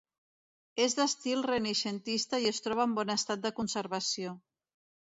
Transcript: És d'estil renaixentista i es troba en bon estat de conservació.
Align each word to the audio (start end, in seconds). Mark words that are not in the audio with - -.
És 0.85 0.95
d'estil 0.99 1.45
renaixentista 1.49 2.41
i 2.47 2.51
es 2.55 2.65
troba 2.69 2.89
en 2.89 2.99
bon 3.03 3.17
estat 3.19 3.47
de 3.47 3.57
conservació. 3.63 4.37